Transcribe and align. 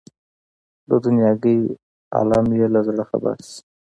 د 0.89 0.91
دنیاګۍ 1.05 1.59
عالم 2.15 2.45
یې 2.59 2.67
له 2.73 2.79
زړه 2.87 3.03
خبر 3.09 3.35
شي. 3.47 3.57